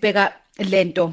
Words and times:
bheka 0.00 0.32
lento 0.58 1.12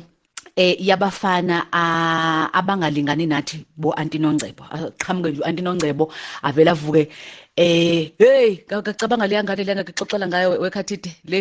eh 0.56 0.76
yabafana 0.80 1.68
ah, 1.72 2.50
abangalingani 2.54 3.26
nathi 3.28 3.66
bo 3.78 3.92
antinongcebo. 3.92 4.64
Aqhamuke 4.72 5.30
nje 5.32 5.42
antinongcebo 5.44 6.12
avela 6.44 6.72
avuke 6.72 7.10
eh 7.58 8.12
hey 8.18 8.64
ngacabanga 8.68 9.28
le 9.28 9.44
ngane 9.44 9.64
le 9.64 9.76
ngixoxela 9.76 10.28
ngayo 10.28 10.60
wekhathide 10.64 11.12
le 11.26 11.40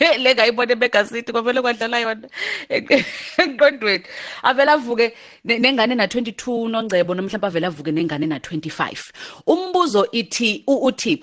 le 0.22 0.34
ngayibona 0.34 0.72
eMegacity 0.72 1.32
kwavele 1.32 1.60
kwadlala 1.60 2.00
yona 2.00 2.28
eqondweni 2.68 4.04
avela 4.42 4.72
avuke 4.72 5.12
nengane 5.44 5.94
na 5.94 6.06
22 6.06 6.68
nongcebo 6.72 7.14
nomhlawumbe 7.14 7.46
avela 7.46 7.66
avuke 7.68 7.92
nengane 7.92 8.26
na 8.26 8.38
25 8.38 9.12
umbuzo 9.46 10.08
ithi 10.12 10.64
uthi 10.66 11.22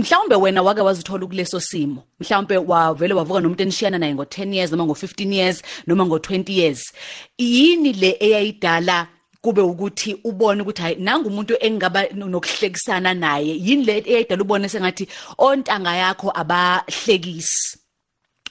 mhlawumbe 0.00 0.36
wena 0.36 0.62
wake 0.62 0.80
wazithola 0.80 1.26
kuleso 1.26 1.60
simo. 1.60 2.02
Mhlawumbe 2.20 2.56
wavele 2.56 3.14
wavuka 3.14 3.40
nomuntu 3.40 3.62
enishiyana 3.62 3.98
naye 3.98 4.14
ngo10 4.14 4.54
years 4.54 4.70
noma 4.72 4.84
ngo15 4.84 5.32
years 5.32 5.62
noma 5.86 6.04
ngo20 6.04 6.52
years. 6.52 6.92
Yini 7.38 7.92
le 7.92 8.16
eyayidala 8.20 9.06
kube 9.42 9.60
ukuthi 9.60 10.16
ubone 10.24 10.62
ukuthi 10.62 10.82
hayi 10.82 10.96
nanga 10.96 11.28
umuntu 11.28 11.56
engaba 11.60 12.06
nokuhlekisana 12.14 13.14
naye? 13.14 13.58
Yini 13.60 13.84
le 13.84 14.02
eyayidala 14.06 14.42
ubone 14.42 14.68
sengathi 14.68 15.08
ontanga 15.38 15.96
yakho 15.96 16.32
abahlekisi? 16.34 17.79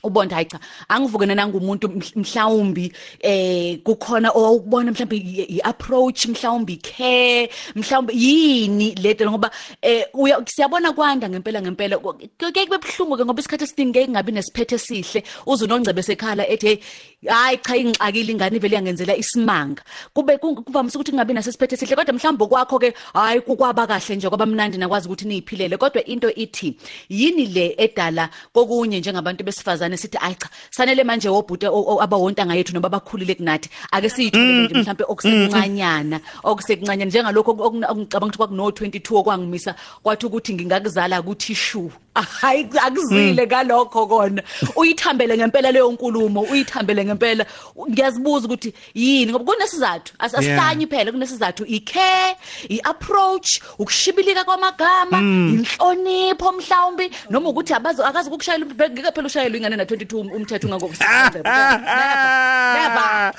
Ubona 0.03 0.35
hayi 0.35 0.45
cha 0.45 0.59
angivukene 0.89 1.35
nangumuntu 1.35 1.89
mhlawumbi 2.15 2.91
eh 3.19 3.77
kukhona 3.83 4.31
owubona 4.31 4.91
mhlawumbe 4.91 5.17
iapproach 5.57 6.25
mhlawumbi 6.25 6.77
care 6.77 7.49
mhlawumbe 7.75 8.13
yini 8.13 8.95
leto 8.95 9.29
ngoba 9.31 9.51
eh 9.81 10.05
siyabona 10.45 10.93
kwanda 10.93 11.29
ngempela 11.29 11.61
ngempela. 11.61 11.97
Keke 12.37 12.65
kube 12.65 12.77
buhlungu 12.77 13.17
ke 13.17 13.25
ngoba 13.25 13.39
isikhathi 13.39 13.63
esiningi 13.63 13.89
ngeke 13.89 14.11
ngabi 14.11 14.31
nesiphethe 14.31 14.75
esihle 14.75 15.23
uze 15.45 15.65
unongcebe 15.65 16.03
sekhala 16.03 16.47
ethi 16.47 16.79
hayi 17.27 17.57
cha 17.57 17.75
ingixakile 17.75 18.31
ingane 18.31 18.59
vele 18.59 18.75
yangenzela 18.75 19.15
isimanga. 19.15 19.83
Kube 20.13 20.37
kuvamise 20.37 20.97
ukuthi 20.97 21.11
kungabi 21.11 21.33
nasesiphethe 21.33 21.75
esihle 21.75 21.95
kodwa 21.95 22.13
mhlawumbe 22.13 22.45
kwakho 22.45 22.79
ke 22.79 22.93
hayi 23.13 23.41
kukwaba 23.41 23.87
kahle 23.87 24.15
nje 24.15 24.29
kwaba 24.29 24.45
mnandi 24.45 24.77
nakwazi 24.77 25.07
ukuthi 25.07 25.25
niyiphilele. 25.27 25.77
Kodwa 25.77 26.03
into 26.05 26.29
ithi 26.35 26.77
yini 27.09 27.45
le 27.45 27.75
edala 27.77 28.29
kokunye 28.53 28.99
njengabantu 28.99 29.43
besifazane? 29.43 29.88
Sibhekane 29.89 29.97
sithi 29.97 30.17
ayi 30.21 30.35
cha 30.35 30.49
sanele 30.71 31.03
manje 31.03 31.29
wobhute 31.29 31.67
abawontanga 32.01 32.55
yethu 32.55 32.73
noma 32.73 32.87
abakhulile 32.87 33.35
kunathi. 33.35 33.69
Ake 33.91 34.09
siyithole 34.09 34.65
nje 34.65 34.75
mhlambe 34.75 35.03
okusekuncanyana 35.07 36.19
okusekuncanyana 36.43 37.09
njengalokho 37.09 37.51
okungicabanga 37.51 38.35
ukuthi 38.35 38.37
kwakuno 38.37 38.69
22 38.69 39.15
okwangimisa 39.17 39.75
kwathi 40.03 40.25
ukuthi 40.25 40.53
ngingakuzala 40.53 41.21
kuthi 41.21 41.55
shu 41.55 41.91
hayi 42.15 42.69
akuzile 42.85 43.47
ngalokho 43.47 44.07
kona. 44.07 44.43
Uyithambele 44.75 45.37
ngempela 45.37 45.71
leyo 45.71 45.91
nkulumo 45.91 46.41
uyithambele 46.41 47.05
ngempela. 47.05 47.45
Ngiyazibuza 47.89 48.45
ukuthi 48.45 48.73
yini? 48.93 49.31
Ngoba 49.31 49.53
kunesizathu 49.53 50.13
asihlanyi 50.19 50.87
phela 50.87 51.11
kunesizathu. 51.11 51.65
Icare 51.65 52.35
iapproach 52.69 53.61
ukushibilika 53.79 54.43
kwamagama 54.43 55.19
inhlonipho 55.19 56.51
mhlawumbi 56.51 57.11
noma 57.29 57.49
ukuthi 57.49 57.73
abazo 57.73 58.05
akazi 58.05 58.29
ukushayela 58.29 58.65
ngeke 58.65 59.11
phela 59.11 59.27
ushayela 59.27 59.57
ingane 59.57 59.75
na 59.75 59.83
22 59.83 60.35
umthetho 60.35 60.67
ungakokusizenze 60.69 61.39
never 61.43 63.33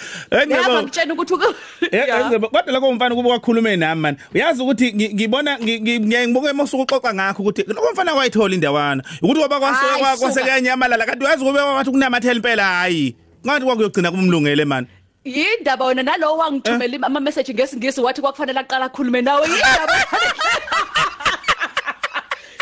never. 0.46 0.82
Ngitshena 0.82 1.14
ukuthi 1.14 1.34
kodwa 2.52 2.72
lokho 2.72 2.88
umfana 2.88 3.14
kuba 3.14 3.28
kwakhulume 3.28 3.76
nami 3.76 4.00
man. 4.00 4.16
Uyazi 4.34 4.62
ukuthi 4.62 4.92
ngibona 4.92 5.58
ngiyayibuka 5.58 6.50
emosuku 6.50 6.82
uxoxa 6.82 7.14
ngakho 7.14 7.42
ukuthi 7.42 7.62
lokho 7.62 7.92
mfana 7.92 8.14
kwayithola 8.14 8.54
indawana. 8.60 9.02
Ukuthi 9.22 9.40
kwaba 9.40 9.60
kwasoka 9.60 10.16
kwasekanyamalala 10.16 11.06
kanti 11.06 11.24
uyazi 11.24 11.44
kube 11.44 11.60
wathi 11.60 11.90
kunamathela 11.90 12.34
impela 12.34 12.64
hayi. 12.64 13.16
Ngathi 13.46 13.64
kwakuyogcina 13.64 14.10
kumlungele 14.10 14.64
man. 14.64 14.86
Yindaba 15.24 15.84
wena 15.84 16.02
nalowo 16.02 16.38
wangithumela 16.38 17.06
ama 17.06 17.20
message 17.20 17.54
ngesingisi 17.54 18.00
wathi 18.00 18.20
kwakufanele 18.20 18.60
aqala 18.60 18.84
akhulume 18.86 19.22
nawe. 19.22 19.48
Yindaba 19.48 19.94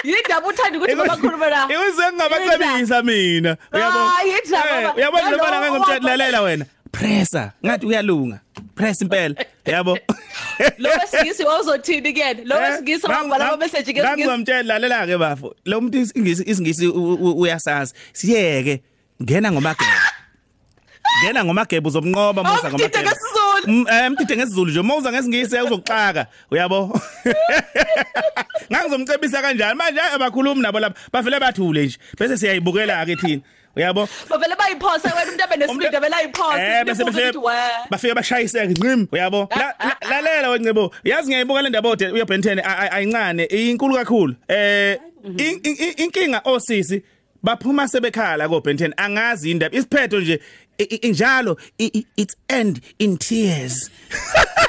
yindaba 0.05 0.47
uthanda 0.49 0.79
ukuthi 0.79 0.95
bakhulume 0.95 1.51
la 1.51 1.69
iwise 1.73 2.03
ngingabacebisa 2.13 3.03
mina. 3.03 3.57
Uyabo? 3.73 3.99
Uyabona 4.97 5.31
lo 5.31 5.39
bana 5.39 5.61
ngengomthetho 5.61 6.43
wena. 6.43 6.65
Pressa 6.93 7.53
ngathi 7.65 7.87
uyalunga. 7.87 8.41
Press 8.75 9.03
impela. 9.03 9.35
Yabo? 9.67 9.99
Lo 10.79 10.91
wesingisi 10.91 11.45
wawuzothini 11.45 12.13
kuyena 12.13 12.45
lo 12.45 12.57
wesingisi 12.57 13.07
wabhala 13.07 13.49
ama 13.49 13.57
message 13.57 13.93
ngesingisi 13.93 14.21
ngizomtshela 14.21 14.63
lalela 14.63 15.07
ke 15.07 15.19
bafo. 15.19 15.55
Lo 15.65 15.81
muntu 15.81 15.99
isingisi 15.99 16.43
isingisi 16.47 16.87
uyasazi. 16.87 17.95
Siyeke 18.13 18.83
ngena 19.23 19.53
ngomagebe 19.53 19.91
ngena 21.25 21.45
ngomagebe 21.45 21.89
uzomnqoba 21.89 22.45
musa 22.45 22.71
ngomagebe 22.71 22.99
eh 23.67 24.11
mtithe 24.11 24.37
ngesizulu 24.37 24.71
nje. 24.71 24.83
Mawuza 24.83 25.13
ngesingisi 25.13 25.57
uzokuxaka. 25.57 26.27
Uyabo? 26.51 27.01
Ngangizomcebisa 28.73 29.43
kanjani? 29.43 29.79
Manje 29.79 30.01
abakhulumi 30.01 30.63
nabo 30.63 30.81
lapha 30.81 31.01
bavele 31.13 31.41
bathule 31.41 31.87
nje. 31.87 31.99
Bese 32.19 32.37
siyayibukela 32.37 33.07
ke 33.07 33.17
thina. 33.17 33.43
Uyabo? 33.79 34.09
Bavele 34.31 34.55
bayiphosa 34.57 35.09
wena 35.15 35.31
umuntu 35.31 35.45
abenesibindi 35.45 35.99
vele 35.99 36.17
ayiphosa 36.17 36.79
eh 36.79 36.85
bese 36.85 37.05
bese 37.05 37.33
bafike 37.91 38.15
bashayiseke 38.15 38.67
ncim 38.67 39.07
uyabo? 39.13 39.49
Lalela 40.11 40.51
wencebo 40.51 40.95
yazi 41.05 41.29
ngiyayibuka 41.29 41.63
le 41.63 41.69
ndaba 41.69 41.89
ode 41.89 42.11
uyobhentene 42.11 42.63
ayincane 42.65 43.45
inkulu 43.45 43.95
kakhulu. 43.95 44.35
Eh 44.49 44.99
inkinga 45.97 46.41
osisi 46.45 47.03
baphuma 47.43 47.89
sebekhala 47.89 48.49
ko 48.49 48.61
Benten 48.61 48.95
angazi 48.97 49.51
indaba. 49.51 49.77
Isiphetho 49.77 50.21
nje 50.21 50.41
njalo 51.03 51.57
it's 52.17 52.37
end 52.49 52.81
in 52.99 53.17
tears. 53.17 53.91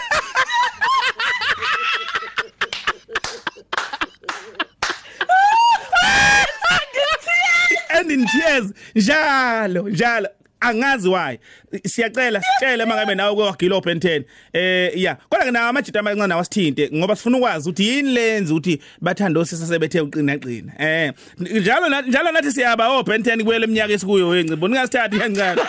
end 8.10 8.22
in 8.22 8.28
tears. 8.28 8.74
Njalo 8.96 9.90
njalo. 9.90 10.28
Angazi 10.62 11.10
why. 11.10 11.40
Siyacela 11.88 12.42
sitshele 12.42 12.86
mangabe 12.86 13.16
nawe 13.16 13.36
kwagilo 13.36 13.82
Ben 13.82 13.98
10 13.98 14.24
eh 14.54 14.92
yeah 14.96 15.18
kodwa 15.30 15.46
ke 15.46 15.52
nawo 15.52 15.70
amajita 15.70 16.00
amancane 16.00 16.34
awasithinte 16.34 16.90
ngoba 16.94 17.16
sifuna 17.16 17.38
ukwazi 17.38 17.70
ukuthi 17.70 17.88
yini 17.88 18.12
lenze 18.12 18.54
ukuthi 18.54 18.82
bathanda 19.02 19.40
osisa 19.40 19.66
sebethe 19.66 20.02
uqina 20.02 20.38
qina. 20.38 20.74
Eh 20.80 21.14
njalo 21.40 22.02
njalo 22.02 22.32
nathi 22.32 22.52
siyaba 22.52 22.90
o 22.90 23.04
Ben 23.04 23.22
10 23.22 23.44
kuyele 23.44 23.64
eminyaka 23.64 23.94
esikuyo 23.94 24.28
wencebo 24.28 24.68
ningasithathi 24.68 25.20
kancane. 25.20 25.62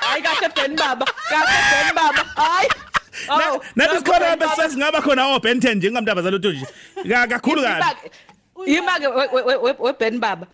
Hayi 0.00 0.22
kahle 0.22 0.48
Ben 0.56 0.76
baba 0.76 1.06
kahle 1.30 1.46
Ben 1.72 1.94
baba. 1.94 2.24
Hayi. 2.36 2.68
Nathi 3.76 3.96
sikhona 3.96 4.36
bese 4.36 4.70
singaba 4.70 5.00
khona 5.00 5.26
o 5.26 5.40
Ben 5.40 5.58
10 5.58 5.74
njengamntaba 5.74 6.22
zalutho 6.22 6.52
nje 6.52 6.66
kakhulu 7.04 7.62
kabi. 7.62 7.84
Yima 8.66 8.98
ke 9.00 9.08
weBen 9.78 10.20
baba. 10.20 10.46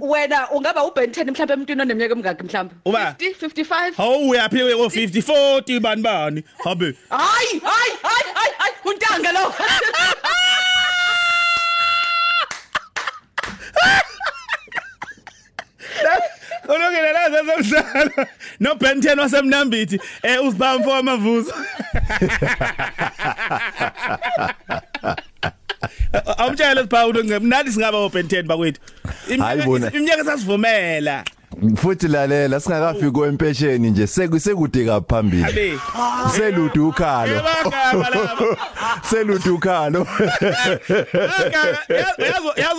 Wena 0.00 0.48
ungaba 0.50 0.84
uBen 0.84 1.10
10 1.10 1.30
mhlawumbe 1.30 1.52
emntwini 1.54 1.82
oneminyaka 1.82 2.12
emingaki 2.14 2.44
mhlawumbe 2.44 2.74
50 2.84 3.34
55 3.48 3.94
Hawu 3.96 4.28
uyaphile 4.30 4.64
we 4.74 4.86
50 4.88 5.22
40 5.22 5.80
bani 5.80 6.02
bani? 6.02 6.42
Habe. 6.64 6.94
Hayi 7.10 7.60
hayi 7.64 7.92
hayi 8.02 8.30
hayi 8.58 8.74
untanga 8.84 9.32
lo 9.32 9.54
Olokela 16.68 17.12
la 17.12 17.24
sezomdlalo 17.30 18.26
no 18.60 18.74
Ben 18.74 19.00
10 19.00 19.18
wasemnambithi. 19.20 20.00
Eh 20.22 20.38
uzibamfo 20.44 20.90
wamavuzo 20.90 21.54
Awumtshela 26.38 26.82
siphawu 26.82 27.24
ngimnandi 27.24 27.72
singaba 27.72 27.98
open 27.98 28.26
10 28.26 28.42
bakwethu. 28.42 28.80
Iminyaka 29.28 30.24
sasivumela. 30.24 31.24
futhi 31.76 32.08
lalela 32.08 32.60
singakafiki 32.60 33.10
kwempesheni 33.10 33.90
nje 33.90 34.06
sekude 34.06 34.84
kaphambili. 34.84 35.80
Selude 36.36 36.80
ukhalo. 36.80 37.42
Selude 39.10 39.50
ukhalo. 39.50 40.06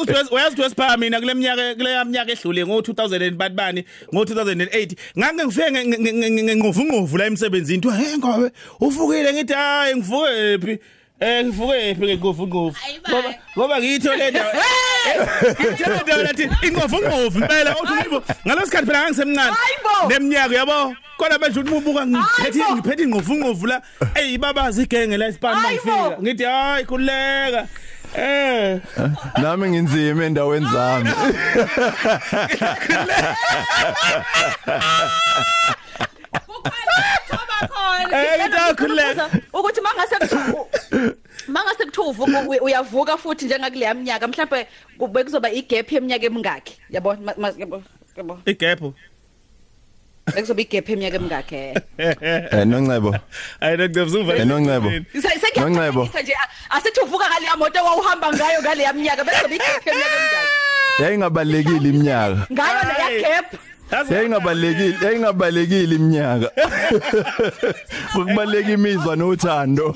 Uthi 0.02 0.14
yazi 0.34 0.52
uthi 0.52 0.62
wesipha 0.62 0.98
mina 0.98 1.20
kule 1.20 1.34
minyaka 1.34 1.76
kule 1.76 2.04
minyaka 2.04 2.32
edlule 2.32 2.66
ngo 2.66 2.80
2000 2.80 3.32
bani 3.32 3.56
bani 3.56 3.86
ngo 4.14 4.24
2008 4.24 4.96
ngake 5.18 5.46
ngifike 5.46 5.72
ngenqovu 6.44 6.84
nqovu 6.84 7.18
la 7.18 7.26
emsebenzinithi 7.26 7.90
hey 7.90 8.18
ngobe 8.18 8.52
uvukile 8.80 9.34
ngithi 9.34 9.54
hayi 9.54 9.96
ngivuke 9.96 10.58
phi? 10.58 10.80
Eh 11.20 11.44
ngivuke 11.46 11.96
phi 11.96 12.06
ngeqofu 12.06 12.48
qofu 12.48 12.80
ngoba 13.10 13.30
ngoba 13.58 13.80
ngiyithole 13.80 14.32
ndawo 14.32 14.52
ngiyithole 15.60 16.00
ndawo 16.04 16.22
lathi 16.24 16.44
inqofu 16.68 16.98
qofu 17.08 17.38
impela. 17.40 17.72
Uthi 17.82 17.94
ngibo 17.94 18.24
ngalosikhathi 18.46 18.86
phela 18.88 19.00
ngangisemncane 19.02 19.54
neminyaka 20.10 20.56
yabo? 20.56 20.96
Kodwa 21.18 21.40
manje 21.40 21.60
uthi 21.60 21.72
ubuka 21.74 22.06
ngiphethe 22.08 22.60
ngiphethe 22.74 23.04
inqofu 23.04 23.34
qofu 23.44 23.66
la 23.68 23.82
ey 24.16 24.38
babazi 24.38 24.82
igenge 24.84 25.18
la 25.18 25.28
isipani 25.30 25.62
mangifika. 25.62 26.18
Ngithi 26.22 26.44
hayi 26.44 26.86
khuleka 26.86 27.68
Eh. 28.18 28.80
nami 29.42 29.70
nginzima 29.70 30.26
endaweni 30.26 30.68
zami. 30.74 31.10
Thoba 36.46 36.72
Eh, 38.16 38.40
ngitakhuleka. 38.40 39.26
Ukuthi 39.54 39.82
mangase 39.82 40.16
mangase 41.48 41.84
kuthuva 41.86 42.24
uyavuka 42.62 43.18
futhi 43.18 43.46
njengakuleya 43.46 43.94
minyaka 43.94 44.28
mhlawumbe 44.28 44.68
kube 44.98 45.24
kuzoba 45.24 45.50
igap 45.52 45.92
yeminyaka 45.92 46.26
emingaki 46.26 46.74
yabo 46.90 47.16
yabo 47.60 47.82
Igap. 48.46 48.80
ekuzoba 50.36 50.62
igap 50.62 50.90
yeminyaka 50.90 51.16
emingaki 51.18 51.56
eh 51.56 52.66
noncebo 52.66 53.12
Hayi 53.60 53.78
ngiyavuza 53.78 54.20
uva. 54.20 54.34
Eh, 54.36 54.46
Noncebo. 54.46 54.90
Noncebo. 55.56 56.10
asithi 56.70 57.00
uvuka 57.04 57.26
ngaleya 57.30 57.56
moto 57.58 57.80
owawuhamba 57.80 58.28
ngayo 58.34 58.60
ngaleya 58.62 58.94
minyaka 58.94 59.24
bese 59.24 59.46
igap 59.46 59.86
yeminyaka 59.86 60.16
emingaki 60.18 61.04
yayingabalekile 61.04 61.90
iminyaka 61.90 62.48
ngayo 62.52 62.80
leya 62.90 63.08
gap 63.22 63.48
yayingabalekile 64.10 64.98
yayingabalekile 65.06 65.96
iminyaka. 65.96 66.52
Ukubaleka 68.20 68.72
imizwa 68.72 69.16
nothando. 69.16 69.96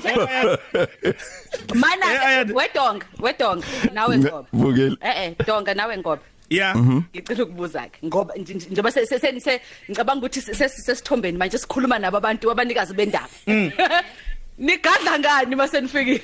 Mana 1.74 2.06
wedonga 2.54 3.06
wedonga 3.20 3.66
nawe 3.92 4.18
ngoba 4.18 4.44
vukile 4.52 4.96
eh 5.00 5.16
eh 5.26 5.34
donga 5.46 5.74
nawe 5.74 5.98
ngoba 5.98 6.22
Yeah. 6.52 6.74
ngicela 6.76 7.44
ukubuza 7.44 7.86
ke 7.88 8.06
ngoba 8.06 8.34
nje- 8.34 8.54
nje- 8.54 8.66
njengoba 8.70 8.90
se- 8.92 9.06
se- 9.06 9.18
se- 9.18 9.40
se- 9.40 9.60
ngicabanga 9.90 10.18
ukuthi 10.26 10.40
se- 10.40 10.54
se- 10.54 10.68
sesithombeni 10.68 11.38
manje 11.38 11.58
sikhuluma 11.58 11.98
nabo 11.98 12.16
abantu 12.16 12.50
abanikazi 12.50 12.94
bendaba. 12.94 13.28
Nigadla 14.58 15.18
ngani 15.18 15.54
mase 15.56 15.80
nifikile? 15.80 16.22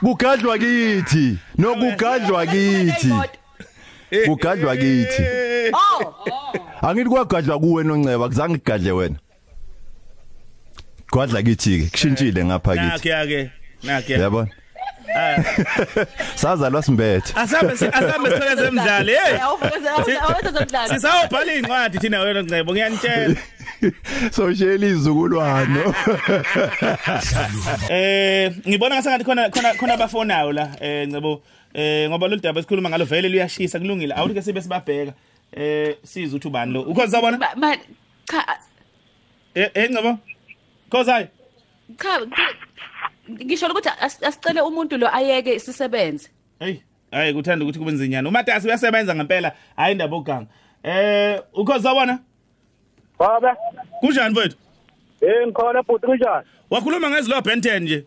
Kugadlwa 0.00 0.58
kithi 0.58 1.38
nokugadlwa 1.58 2.46
kithi. 2.46 3.12
Kugadlwa 4.26 4.76
kithi 4.76 5.22
oh 5.72 6.14
angithi 6.82 7.10
kwagadlwa 7.10 7.58
kuwe 7.58 7.84
nonceba 7.84 8.28
kuzange 8.28 8.58
kugadle 8.58 8.92
wena 8.92 9.16
kwadla 11.10 11.42
kithi 11.42 11.78
ke 11.78 11.90
kushintshile 11.90 12.44
ngapha 12.44 12.72
kithi 12.72 12.86
Nakhe 12.86 13.08
yake. 13.08 13.50
Nakhe. 13.82 14.12
yabona 14.12 14.50
sazalwa 16.34 16.82
simbethe 16.82 17.32
Asambe 17.36 17.72
asambe 17.72 18.30
sithole 18.30 18.56
zemidlalo. 18.56 19.12
Hey. 19.12 19.38
awuzozodlala 20.28 20.94
Sisawubhala 20.94 21.54
incwadi 21.54 21.98
thina 21.98 22.20
wena 22.20 22.42
Ncebo 22.42 22.72
ngiyanitshela. 22.72 23.36
so 24.34 24.54
shela 24.54 24.86
izukulwane 24.86 25.80
Eh 27.90 28.52
ngibona 28.68 28.94
ngasengathi 28.94 29.24
khona 29.24 29.50
khona 29.50 29.74
khona 29.74 29.94
abafonayo 29.94 30.52
la 30.52 30.68
eh 30.80 31.08
Ncebo 31.08 31.42
eh 31.76 32.08
ngoba 32.08 32.28
lo 32.28 32.36
daba 32.36 32.60
esikhuluma 32.60 32.88
ngalo 32.88 33.04
vele 33.04 33.28
luyashisa 33.28 33.78
kulungile. 33.78 34.14
Awuthi 34.16 34.34
ke 34.34 34.42
sibe 34.42 34.60
sibabheka. 34.62 35.12
Eh 35.52 35.96
siza 36.02 36.36
uthi 36.36 36.48
ubani 36.48 36.72
lo? 36.72 36.80
Ukhoza 36.82 37.12
sabona 37.20 37.38
ma 37.56 37.76
cha. 38.24 38.40
Eh 39.54 39.70
eh 39.74 39.90
Ncebo 39.90 40.18
Khozai 40.90 41.28
cha 42.00 42.20
ngisho 43.30 43.66
ukuthi 43.66 43.88
as- 44.00 44.22
asicele 44.24 44.60
umuntu 44.60 44.96
lo 44.98 45.06
ayeke 45.14 45.58
sisebenze. 45.58 46.28
Hey 46.60 46.80
hayi 47.12 47.34
kuthanda 47.34 47.64
ukuthi 47.64 47.78
kube 47.78 47.92
nzinyana. 47.92 48.28
Umatasi 48.28 48.66
uyasebenza 48.68 49.14
ngempela. 49.14 49.52
Hayi 49.76 49.92
indaba 49.92 50.16
oganga 50.16 50.46
eh 50.82 51.40
ukhoza 51.54 51.82
sabona 51.82 52.18
Baba, 53.18 53.56
kunjani 54.00 54.30
mfowethu? 54.32 54.56
Eh 55.20 55.46
ngikhona 55.46 55.82
bhuti 55.82 56.06
kunjani? 56.06 56.46
wakhuluma 56.70 57.10
ngezilo 57.10 57.40
Ben 57.42 57.60
10 57.60 57.80
nje. 57.80 58.04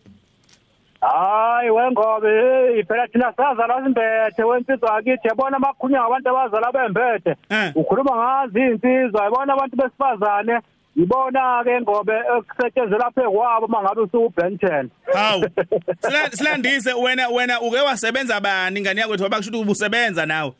Hayi 1.00 1.70
wengobe 1.70 2.28
hey 2.28 2.82
phela 2.84 3.08
thina 3.08 3.32
sazala 3.36 3.82
simbethe 3.84 4.42
wensizwa 4.44 4.96
akithi 4.96 5.28
yabona 5.28 5.56
amakhunya 5.56 6.00
ngabantu 6.00 6.28
abazala 6.30 6.72
bembethe. 6.72 7.30
Eh. 7.50 7.72
Ukhuluma 7.74 8.16
ngazi 8.16 8.60
insizwa 8.60 9.24
yabona 9.24 9.52
abantu 9.54 9.76
besifazane 9.76 10.60
ibona 10.96 11.64
ke 11.64 11.80
ngobe 11.80 12.12
ekusetshenzela 12.36 13.10
phe 13.14 13.22
kwabo 13.22 13.66
mangabe 13.68 14.00
usu 14.00 14.32
Benten. 14.36 14.90
hawu 15.14 15.44
Sila- 16.02 16.30
silandise 16.30 16.92
wena 16.92 17.28
wena 17.28 17.60
uke 17.60 17.76
wasebenza 17.80 18.40
bani 18.40 18.78
ingane 18.80 19.00
yakho 19.00 19.14
ngoba 19.14 19.36
kusho 19.36 19.50
ukuthi 19.50 19.62
ubusebenza 19.62 20.26
nawe 20.26 20.52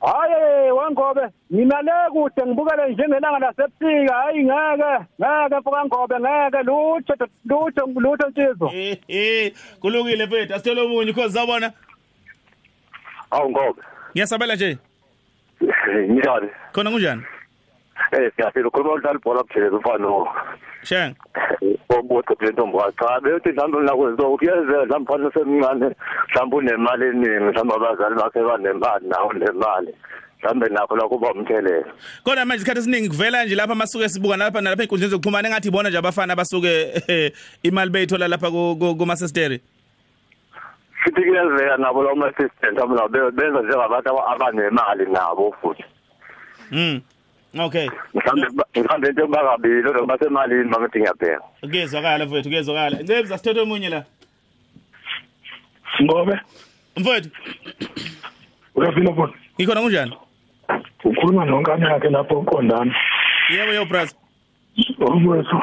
Hayi 0.00 0.72
wengobe 0.72 1.20
mina 1.50 1.82
le 1.82 1.92
kude 2.12 2.42
ngibukele 2.46 2.92
njengelanga 2.92 3.38
lasebusika 3.38 4.14
hayi 4.14 4.44
ngeke 4.44 4.92
ngeke 5.20 5.56
mfoka 5.60 5.84
ngobe 5.84 6.14
ngeke 6.20 6.62
lutho 6.62 7.14
lutho 7.44 7.86
lutho 8.00 8.26
insizwa. 8.28 8.72
eh 8.74 8.98
eh 9.08 9.52
kulungile 9.80 10.26
mfethu 10.26 10.54
asithole 10.54 10.80
omunye 10.80 11.10
ukhoza 11.10 11.40
sabona 11.40 11.72
Awu 13.30 13.50
ngobe. 13.50 13.82
ngiyasabela 14.12 14.54
nje 14.54 14.78
Njani? 16.08 16.48
khona 16.72 16.90
kunjani 16.90 17.22
Eh 18.12 18.32
siyaphila 18.36 18.68
ukhuluma 18.68 18.94
udlala 18.94 19.18
ibhola 19.18 19.42
kuphela 19.42 19.76
ufana 19.76 19.98
no. 19.98 20.28
sheng? 20.82 21.14
Obuthi 21.88 22.52
ntombi 22.52 22.78
cha 22.98 23.20
beyothi 23.20 23.52
mhlawumbe 23.52 23.80
nakwenzo 23.80 24.36
kuyenzeka 24.36 24.98
mhlawumbe 24.98 24.98
mfana 24.98 25.30
semncane 25.32 25.94
mhlawumbe 26.28 26.56
unemali 26.56 27.04
eningi 27.06 27.38
mhlawumbe 27.44 27.74
abazali 27.74 28.14
bakhe 28.14 28.40
banemali 28.42 29.08
nawo 29.08 29.32
nemali 29.32 29.94
mhlawumbe 30.38 30.68
nakho 30.68 30.96
la 30.96 31.08
kuba 31.08 31.32
umthelela. 31.32 31.92
Kodwa 32.24 32.44
manje 32.44 32.56
isikhathi 32.62 32.80
esiningi 32.80 33.08
kuvela 33.08 33.44
nje 33.44 33.54
lapha 33.54 33.74
masuke 33.74 34.08
sibuka 34.08 34.36
nalapha 34.36 34.60
nalapha 34.60 34.82
einkundleni 34.82 35.10
zokuxhumana 35.10 35.48
engathi 35.48 35.68
ibona 35.68 35.88
nje 35.88 35.98
abafana 35.98 36.32
abasuke 36.32 36.92
eh, 37.08 37.32
imali 37.62 37.90
beyithola 37.90 38.28
lapha 38.28 38.50
kuma 38.50 39.16
sisteri 39.16 39.60
sithi 41.04 41.22
kuyenzeka 41.22 41.76
nabo 41.76 42.02
lo 42.02 42.26
assistant 42.26 42.78
abo 42.78 42.94
nabo 42.94 43.30
benza 43.30 43.62
njengabantu 43.62 44.10
aba- 44.10 44.26
abanemali 44.32 45.06
nabo 45.12 45.54
futhi. 45.62 45.84
Mm 46.72 47.00
okay. 47.58 47.88
Mhlawumbe 48.14 48.48
ba- 48.54 48.66
mhlawumbe 48.74 49.08
into 49.08 49.26
bakabili 49.26 49.82
noma 49.82 50.06
basemalini 50.06 50.70
bangathi 50.70 50.98
ngiyabheka 50.98 51.40
kuyezwakala 51.60 52.26
mfowethu 52.26 52.48
kuyezwakala. 52.48 53.02
Ncebza 53.02 53.38
sithethe 53.38 53.60
omunye 53.60 53.88
la. 53.88 54.04
Ngobe? 56.02 56.40
Mfowethu. 56.96 57.30
Uyaphila 58.74 59.10
bona 59.12 59.32
ngikhona 59.58 59.80
kunjani? 59.80 60.16
Ukhuluma 61.04 61.44
nonkani 61.44 61.84
yakhe 61.84 62.08
lapho 62.08 62.38
uqondana. 62.40 62.94
Yebo 63.50 63.72
yebo 63.72 63.84
bras 63.84 64.14
umwethu 64.98 65.62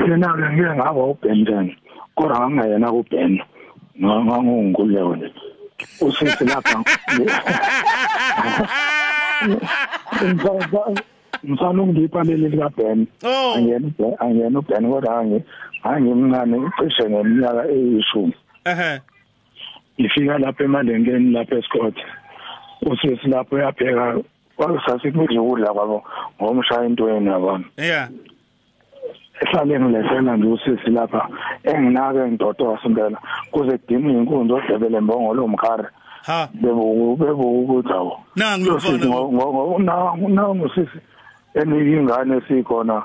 yena 0.00 0.28
ke 0.34 0.42
ngeke 0.52 0.74
ngaba 0.74 1.02
ubhentene 1.12 1.76
kodwa 2.14 2.50
ngangayena 2.50 2.90
kubhena 2.90 3.44
ngangungulewona 4.00 5.30
usisi 6.00 6.44
lapha 6.44 6.78
ngifana 6.80 7.46
ukungipha 10.52 10.80
leli 10.88 11.15
lika 11.46 12.68
Ben. 12.76 13.06
Oh. 13.24 13.54
angiyena 13.56 13.88
uBen- 13.88 14.16
angiyena 14.18 14.58
uBen 14.58 14.90
kodwa 14.90 15.18
angi 15.18 15.42
angimncane 15.82 16.70
cishe 16.78 17.10
ngeminyaka 17.10 17.68
eyishumi. 17.68 18.34
Ehe. 18.64 19.00
Ngifika 20.00 20.38
lapha 20.38 20.64
emalengeni 20.64 21.32
lapha 21.32 21.56
eScott. 21.56 21.96
Usisi 22.82 23.28
lapho 23.28 23.58
yapheka 23.58 24.18
kwakusasikuthi 24.56 25.38
ukudla 25.38 25.72
kwabo 25.72 26.04
ngomshaya 26.42 26.84
intweni 26.86 27.26
yabona 27.28 27.64
yeah. 27.76 28.08
Ehlale 29.40 29.80
ngilesela 29.80 30.36
nje 30.36 30.46
usisi 30.48 30.90
lapha 30.90 31.28
enginake 31.64 32.18
ngidodosa 32.18 32.86
impela 32.88 33.18
kuze 33.50 33.78
kudime 33.78 34.12
inkunzi 34.12 34.52
odebele 34.52 35.00
mbongolo 35.00 35.48
mkhari 35.48 35.84
ha. 36.22 36.48
Bebu 36.54 37.16
bebu 37.16 37.60
ukuthi 37.62 37.92
awu 37.92 38.12
nangu 38.36 38.70
mfana 38.76 39.08
ngusisi. 40.54 40.88
enika 40.88 41.15
ingane 41.62 42.40
sikhona 42.48 43.02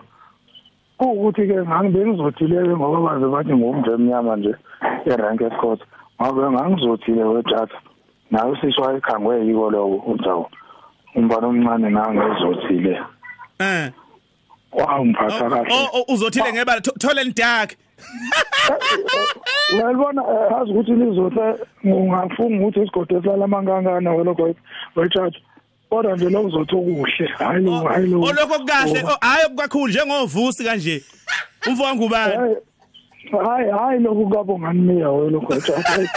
ukuthi 0.99 1.47
ke 1.47 1.53
ngangibengizothile 1.65 2.75
ngoba 2.77 2.99
baze 3.01 3.25
bathi 3.27 3.53
ngumntu 3.55 3.91
emnyama 3.93 4.35
nje 4.35 4.55
erank 5.05 5.41
escott 5.41 5.79
ngabe 6.21 6.51
ngangizothile 6.51 7.23
wethatha 7.23 7.77
nawe 8.31 8.57
sisho 8.61 8.97
ekhangwe 8.97 9.45
yiko 9.47 9.69
lokho 9.69 10.11
uthawu 10.11 10.45
umbana 11.15 11.47
omncane 11.47 11.89
nangezothile 11.89 13.01
eh 13.59 13.91
wangiphatha 14.71 15.45
Oh, 15.45 15.49
kahle. 15.49 15.73
oh, 15.73 15.87
oh, 15.99 16.13
uzothile 16.13 16.53
ngebala. 16.53 16.79
Tho- 16.81 16.97
thole 16.99 17.23
lidark 17.23 17.75
uyalibona 19.73 20.21
eh, 20.21 20.57
azi 20.57 20.71
ukuthi 20.71 20.91
lizohle 20.91 21.55
ungafunga 21.83 22.65
ukuthi 22.67 22.79
isigodo 22.79 23.17
esilala 23.17 23.47
mangangana 23.47 24.11
welokho 24.13 24.53
wethatha 24.95 25.39
kodwa 25.91 26.15
nje 26.15 26.29
lo 26.29 26.41
uzothi 26.41 26.75
okuhle. 26.75 27.25
Hayi 27.37 27.63
lo 27.63 27.71
hayi 27.71 28.07
lo. 28.07 28.21
olokho 28.21 28.59
kukahle 28.59 29.03
oh, 29.03 29.17
hayi 29.21 29.45
okukakhulu 29.45 29.87
njengovusi 29.87 30.63
kanje. 30.63 31.03
Umfo 31.67 31.83
wangubani 31.83 32.55
hayi 33.45 33.71
hayi 33.71 33.99
lokhu 33.99 34.29
kabongani 34.29 35.03
welokho 35.03 35.53
wethatha 35.53 36.01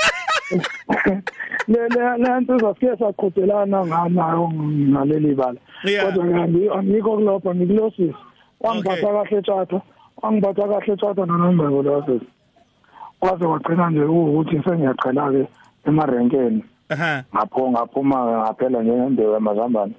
le 1.69 1.88
le 1.88 2.19
lento 2.19 2.59
zafike 2.59 2.97
saqhudelana 2.97 3.87
nganayo 3.87 4.50
ngaleli 4.52 5.35
bala. 5.35 5.61
Kodwa 6.02 6.25
ngihambi 6.25 6.69
angikho 6.69 7.16
kulapha 7.16 7.54
ngikulosisi 7.54 8.14
wangiphatha 8.61 9.12
kahle 9.12 9.43
tshata 9.43 9.81
wangiphatha 10.23 10.69
kahle 10.69 10.97
tshata 10.97 11.26
nonombeko 11.26 11.83
losisi 11.83 12.26
kwaze 13.21 13.45
kwagcina 13.45 13.90
nje 13.90 14.04
ukuthi 14.04 14.62
sengiyaqala 14.64 15.33
ke 15.33 15.49
emarenkeni. 15.88 16.64
Ngapho 17.34 17.70
ngaphuma 17.70 18.16
ngaphela 18.42 18.82
njengembewu 18.82 19.32
yamazambane 19.34 19.92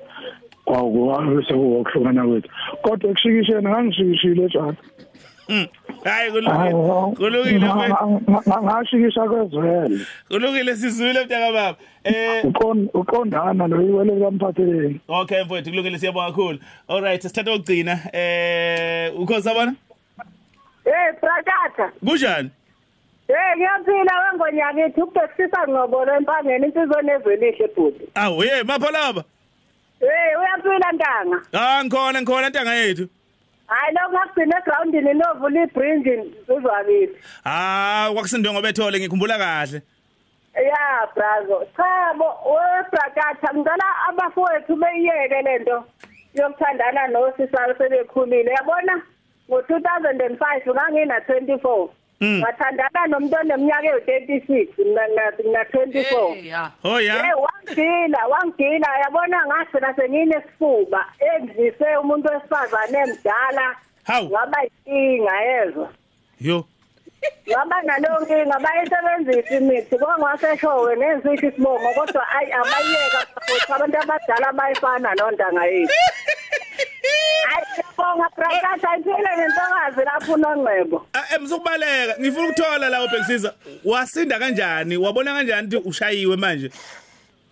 kwakuwabese 0.66 1.54
kuwokuhlukana 1.54 2.24
kwethu. 2.28 2.50
Kodwa 2.82 3.10
ekushikisheni 3.12 3.68
ngangishikishile 3.70 4.46
njalo 4.46 4.76
Mm. 5.50 5.66
hayi 6.04 6.32
kulungile. 6.32 7.66
Ngashikisha 8.64 9.24
kwezwele. 9.24 10.00
Kulungile 10.28 10.76
sizwile 10.76 11.26
mntaka 11.26 11.52
baba. 11.52 11.76
Eh 12.04 12.46
Uqon- 12.46 12.90
uqondana 12.94 13.68
lo 13.68 13.82
iwele 13.82 14.20
kamphatheleni 14.20 15.00
okay 15.08 15.44
mfethu 15.44 15.70
kulungile 15.70 15.98
siyabonga 16.00 16.28
kakhulu. 16.32 16.60
All 16.88 17.02
right 17.02 17.22
sithatha 17.22 17.54
ukugcina. 17.54 18.00
Eh 18.14 19.20
ukhoza 19.20 19.54
bona 19.54 19.76
Hey 20.84 21.14
Pratata, 21.22 21.92
kunjani? 22.06 22.50
Hey 23.28 23.56
ngiyaphila 23.58 24.14
wengonyaka 24.32 25.02
ukubhekisisa 25.04 25.68
ngqobo 25.68 26.06
empangeni 26.18 26.66
insizwe 26.68 27.02
nezwelihle 27.02 27.68
bhuti. 27.76 28.04
awu 28.16 28.44
ye 28.44 28.64
mapha 28.64 28.92
laba 28.92 29.24
Hey 30.00 30.36
uyaphila 30.40 30.92
ntanga. 30.92 31.38
ah 31.54 31.84
ngikhona 31.84 32.22
ngikhona 32.22 32.50
ntanga 32.50 32.74
yethu 32.76 33.08
Hayi 33.68 33.94
lo 33.96 34.10
ngakugcina 34.12 34.58
egroundini 34.60 35.14
novula 35.14 35.64
ibridge 35.64 36.24
uzwabisi. 36.48 37.16
ah 37.46 38.10
kwakusindiwe 38.14 38.54
ngoba 38.54 38.70
ethole 38.70 39.00
ngikhumbula 39.00 39.38
kahle 39.38 39.82
Yeah 40.56 41.04
brazo. 41.16 41.68
Cha 41.76 42.14
bo 42.18 42.28
we 42.48 42.84
Pratata 42.92 43.50
ngicela 43.54 43.86
abafowethu 44.10 44.76
beyiyeke 44.76 45.42
lento 45.42 45.84
yokuthandana 46.34 47.08
nosisa 47.08 47.76
sebekhulile. 47.78 48.52
Yabona 48.52 49.02
ngo-2005 49.50 50.74
ngangina 50.74 51.20
24. 51.20 51.90
Mm. 52.22 52.40
Ngathandana 52.40 53.08
nomuntu 53.08 53.36
oneminyaka 53.36 53.88
ewu-36 53.88 54.68
mina 54.78 55.04
ngina 55.08 55.64
24. 55.64 56.38
Eh, 56.38 56.46
ya 56.46 56.72
oh 56.84 57.00
Eh 57.00 57.06
ya 57.06 57.36
wangila 57.36 58.22
wangila. 58.28 58.90
Yabona 59.04 59.46
ngagcina 59.46 59.96
senginesifuba 59.96 61.06
engizise 61.20 61.98
umuntu 62.02 62.30
wesifazane 62.34 62.98
emdala. 63.00 63.76
Hawu. 64.04 64.30
ngaba 64.30 64.58
inkinga 64.66 65.42
yezwa 65.42 65.90
yo. 66.40 66.66
Ngaba 67.50 67.82
naleyo 67.82 68.20
nkinga 68.22 68.60
bayisebenzisa 68.60 69.58
imithi. 69.58 69.98
Kwangwaseshowe 69.98 70.96
nensisho 70.96 71.48
isibongo 71.48 71.90
kodwa 71.96 72.24
ayi 72.36 72.52
abayeka. 72.52 73.20
Futhi 73.46 73.72
abantu 73.74 73.98
abadala 74.00 74.54
bayifana 74.54 75.16
nontanga 75.16 75.66
yethu 75.66 75.94
ayi 78.04 78.16
siyabonga 78.16 78.30
brakata 78.36 78.90
ayiphile 78.92 79.30
nentokazi 79.38 80.06
lapho 80.06 80.34
unongcebo 80.34 81.06
Ah, 81.14 81.36
emsukubaleka 81.36 82.16
ngifuna 82.20 82.48
ukuthola 82.50 82.90
la 82.90 83.04
ubhekisisa 83.04 83.54
wasinda 83.86 84.40
kanjani 84.40 84.98
wabona 84.98 85.34
kanjani 85.34 85.68
ukuthi 85.68 85.90
ushayiwe 85.90 86.36
manje 86.38 86.72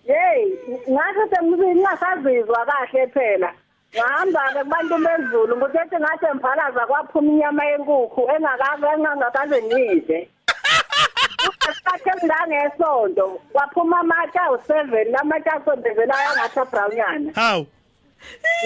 Hey, 0.08 0.52
ngathi 0.90 1.36
sengingasazizwa 1.36 2.66
kahle 2.66 3.08
phela. 3.08 3.54
Ngahamba-ke 3.96 4.60
kubantu 4.64 4.98
bezulu 4.98 5.58
nguthethe 5.58 6.00
ngathi 6.00 6.26
emphalaza 6.26 6.86
kwaphuma 6.86 7.32
inyama 7.32 7.66
yenkukhu 7.66 8.22
engakaze 8.36 8.88
engangakaze 8.96 9.62
ngidle. 9.64 10.30
Isikhathi 11.72 12.10
esingangesonto 12.10 13.40
kwaphuma 13.54 14.00
amatshe 14.00 14.40
awu-seven 14.40 15.12
lamatshe 15.12 15.50
asondezelayo 15.50 16.30
angathi 16.32 16.60
abrawunyana. 16.60 17.32
hawu 17.36 17.66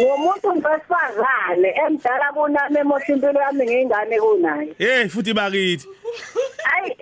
Ngumuntu 0.01 0.47
wesifazane 0.47 1.69
emdala 1.87 2.31
kunami 2.33 2.77
emosha 2.79 3.13
impilo 3.13 3.41
yami 3.41 3.65
ngiyingane 3.65 4.17
kunaye. 4.19 4.73
hey 4.77 5.07
futhi 5.09 5.33
bakithi. 5.33 5.87
Hayi, 6.63 6.95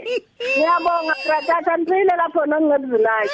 ngiyabonga 0.58 1.16
bratata 1.26 1.78
niphile 1.78 2.14
lapho 2.18 2.46
nongcebuzulayo. 2.46 3.30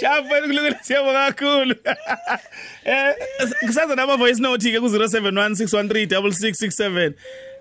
shafu 0.00 0.28
kulungile 0.28 0.76
siyabonga 0.82 1.32
kakhulu. 1.32 1.74
Eh 2.84 3.14
ngisaza 3.64 3.94
nama 3.96 4.16
voice 4.16 4.40
note 4.40 4.70
ke 4.72 4.80
ku 4.80 4.86
0716136667 4.86 7.12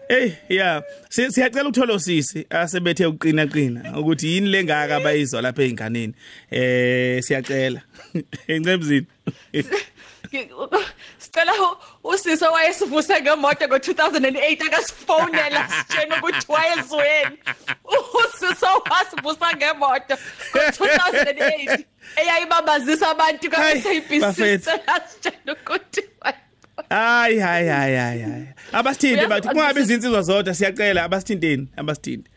Hey 0.09 0.31
yeah 0.49 0.81
Si- 1.09 1.31
siyacela 1.31 1.63
ukuthola 1.69 1.93
usisi 1.93 2.45
asebethe 2.49 3.05
uqina 3.05 3.47
qina 3.47 3.97
ukuthi 3.99 4.27
yini 4.33 4.49
lengaka 4.49 4.95
abayizwa 4.95 5.41
lapha 5.41 5.63
einganeni 5.63 6.13
eh 6.51 7.21
siyacela. 7.23 7.81
Encebuzini 8.47 9.05
Sicela 11.17 11.51
u- 11.61 11.77
usisi 12.03 12.43
wayesivuse 12.45 13.21
ngemoto 13.21 13.65
ngo2008 13.65 14.65
akasifonela 14.67 15.67
sitshena 15.69 16.15
ukuthi 16.17 16.51
wayezweni. 16.51 17.37
Usisi 18.23 18.65
wasivusa 18.91 19.55
ngemoto 19.55 20.17
ngo2008 20.53 21.83
eyayibabazisa 22.15 23.09
abantu 23.09 23.51
Hayi, 23.51 23.81
kaSABC 23.81 24.19
bafethu. 24.21 24.69
sitshena 25.11 25.53
ukuthi 25.53 26.01
hayi 26.89 27.39
hayi 27.39 27.67
hayi 27.67 27.95
hayi 27.95 28.21
hayi 28.21 28.47
abasithinte 28.71 29.15
Uyazi- 29.25 29.29
bathi 29.29 29.47
kungabe 29.47 29.81
izinsizwa 29.81 30.21
zodwa 30.21 30.53
siyacela 30.53 31.03
abasithinteni 31.03 31.67
abasithinte 31.77 32.30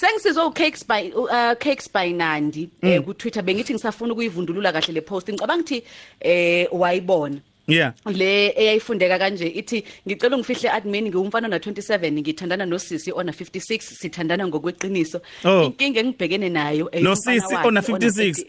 Sengisizwe 0.00 0.44
uCakes 0.44 0.82
by 0.86 1.12
uh 1.12 1.54
Cakes 1.56 1.88
by 1.88 2.12
Nandi 2.12 2.70
eh 2.82 3.02
ku 3.04 3.12
Twitter 3.12 3.42
bengithi 3.42 3.74
ngisafuna 3.74 4.12
ukuyivundulula 4.14 4.72
kahle 4.72 4.94
le 4.94 5.00
post. 5.02 5.28
Ngicabanga 5.28 5.62
ukuthi 5.62 5.84
eh 6.20 6.68
wayibona. 6.72 7.40
Yeah. 7.66 7.92
Le 8.06 8.54
eyayifundeka 8.56 9.18
kanje 9.18 9.46
ithi 9.46 9.84
ngicela 10.06 10.36
ungifihle 10.36 10.70
admin 10.70 11.08
ngiwumfana 11.08 11.48
na 11.48 11.58
27 11.58 12.12
ngithandana 12.12 12.66
nosisi 12.66 13.12
ona 13.12 13.32
56 13.32 13.80
sithandana 13.80 14.48
ngokweqiniso. 14.48 15.20
Oh. 15.44 15.64
inkinga 15.64 16.00
engibhekene 16.00 16.48
nayo 16.48 16.88
eh, 16.92 17.02
Nosisi 17.02 17.54
ona 17.64 17.80
56? 17.80 18.44
50 18.44 18.46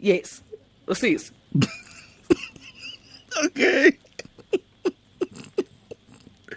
yes. 0.00 0.42
Usisi. 0.86 1.32
Okay. 3.44 3.92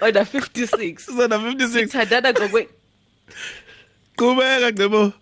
Ona 0.02 0.22
56 0.24 1.00
sona 1.00 1.38
56 1.38 1.88
sithandana 1.88 2.34
ngokwe 2.34 2.68
qhubeka 4.18 4.72
ngcebo 4.72 5.14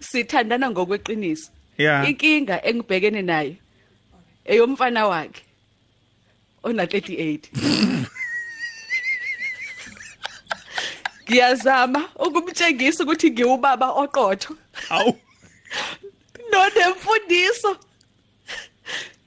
sithandana 0.00 0.70
ngokweqiniso. 0.70 1.50
Yeah. 1.78 2.08
inkinga 2.08 2.64
engibhekene 2.68 3.22
nayo 3.22 3.54
eyomfana 4.44 5.06
wakhe 5.06 5.42
ona 6.62 6.84
38 6.84 7.48
Ngiyazama 11.32 12.08
ukumtshengisa 12.18 13.04
ukuthi 13.04 13.30
ngiwubaba 13.30 13.88
oqotho. 14.02 14.56
Awu. 14.90 15.18
Nonemfundiso. 16.50 17.76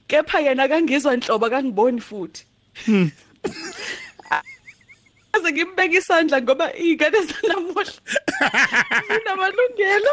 Kepha 0.08 0.40
yena 0.40 0.68
kangizwa 0.68 1.14
inhlobo 1.14 1.50
kangiboni 1.50 2.00
futhi. 2.00 2.44
Aze 5.46 5.52
ngimbeka 5.54 5.96
isandla 5.98 6.42
ngoba 6.42 6.66
izingane 6.74 7.18
zanamuhla 7.28 7.92
zinamalungelo. 9.06 10.12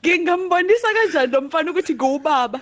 Ngingambonisa 0.00 0.88
kanjani 0.96 1.32
lo 1.32 1.40
mfana 1.40 1.70
ukuthi 1.70 1.94
ngiwubaba? 1.94 2.60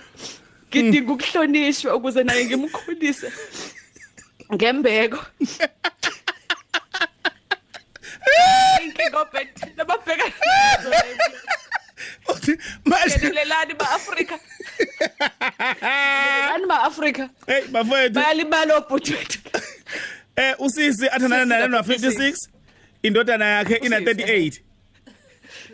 Ngidinga 0.69 1.11
ukuhlonishwa 1.13 1.95
ukuze 1.95 2.23
naye 2.23 2.45
ngimkhulise 2.45 3.27
ngembeko. 4.53 5.19
Inkinga 8.83 9.17
obhekthi 9.21 9.67
nababheka 9.75 10.25
uthi 12.31 12.53
manje 12.85 13.17
ngelelani 13.19 13.73
ba-Afrika? 13.75 14.39
Lelani 15.59 16.65
ba-Afrika 16.67 17.29
hey 17.47 17.61
bafethu 17.71 18.13
bayalimala 18.13 18.77
obhuti 18.77 19.13
wethu 19.13 19.39
eh 20.35 20.55
usisi 20.59 21.09
athandana 21.09 21.45
naye 21.45 21.67
no 21.67 21.79
Usisi. 21.79 22.07
56 22.07 22.33
indodana 23.03 23.45
yakhe 23.45 23.75
ina 23.75 23.97
Usisi. 23.97 24.13
38 24.23 24.61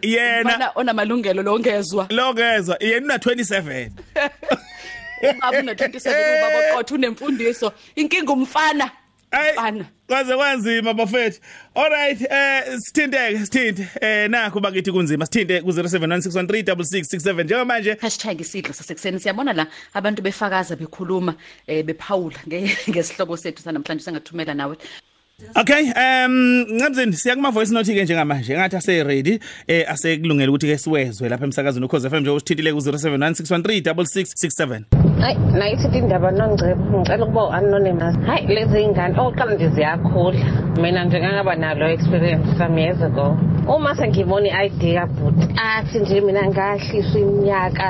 yena 0.01 0.49
mfana 0.49 0.71
onamalungelo 0.75 1.43
longezwa 1.43 2.07
longezwa 2.09 2.77
yena 2.79 3.05
una 3.05 3.17
27 3.17 3.89
ubaba 5.41 5.59
una-27 5.59 6.09
ubaba 6.09 6.73
oqotho 6.73 6.95
unemfundiso. 6.95 7.73
Inkinga 7.95 8.33
umfana. 8.33 8.91
Ay 9.31 9.51
mfana 9.53 9.85
kwaze 10.09 10.35
kwanzima 10.35 10.93
bafethu. 10.93 11.39
Alright 11.75 12.21
eh 12.21 12.63
sithinte 12.77 13.39
sithinte 13.45 13.87
eh 14.01 14.29
nakho 14.29 14.59
bakithi 14.59 14.91
kunzima. 14.91 15.25
Sithinte 15.25 15.61
ku 15.61 15.69
0716136667 15.71 17.43
njengamanje 17.43 17.97
hashtag 18.01 18.41
isidlo 18.41 18.73
sasekuseni. 18.73 19.19
Siyabona 19.19 19.53
la 19.53 19.67
abantu 19.93 20.21
befakaza 20.21 20.75
bekhuluma 20.75 21.35
eh 21.67 21.85
bephawula 21.85 22.37
nge- 22.47 22.77
ngesihloko 22.89 23.37
sethu 23.37 23.61
sanamhlanje 23.63 24.03
sengathumela 24.03 24.53
nawe. 24.53 24.77
Okay 25.55 25.83
um 25.95 26.65
Ncamzini 26.69 27.13
siya 27.13 27.35
kuma 27.35 27.51
voice 27.51 27.71
note 27.73 27.93
ke 27.93 28.03
njengamanje. 28.03 28.53
Ngathi 28.57 28.75
ase 28.75 29.03
ready 29.03 29.39
eh 29.67 29.85
asekulungela 29.91 30.51
ukuthi 30.51 30.67
ke 30.67 30.77
siwezwe 30.77 31.29
lapha 31.29 31.45
emsakazweni 31.45 31.85
ukhoze 31.85 32.09
FM 32.09 32.19
nje 32.19 32.29
usithintile 32.29 32.73
ku 32.73 32.79
0716136667 32.79 35.08
Hayi 35.19 35.35
nayithi 35.59 35.97
indaba 35.97 36.31
nongcebo 36.31 36.83
ngicela 36.99 37.23
ukuba 37.25 37.41
u-anonymous. 37.47 38.15
Hayi 38.27 38.47
lezi 38.55 38.87
ngane 38.87 39.15
oqala 39.19 39.53
nje 39.53 39.67
ziyakhula. 39.75 40.39
Mina 40.81 41.03
nje 41.03 41.19
ngangaba 41.19 41.55
nalo 41.55 41.85
experience 41.95 42.47
some 42.57 42.77
years 42.77 43.01
ago. 43.01 43.37
Uma 43.67 43.95
sengibona 43.95 44.47
i-ID 44.47 44.81
kabhuti 44.97 45.45
athi 45.55 45.99
nje 45.99 46.21
mina 46.21 46.47
ngahliswa 46.47 47.19
iminyaka 47.19 47.89